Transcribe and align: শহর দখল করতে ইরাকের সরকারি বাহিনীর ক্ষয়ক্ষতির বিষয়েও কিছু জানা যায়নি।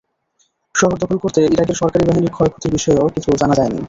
শহর 0.75 0.95
দখল 1.01 1.17
করতে 1.23 1.39
ইরাকের 1.47 1.79
সরকারি 1.81 2.03
বাহিনীর 2.05 2.35
ক্ষয়ক্ষতির 2.35 2.75
বিষয়েও 2.77 3.13
কিছু 3.15 3.29
জানা 3.41 3.55
যায়নি। 3.59 3.79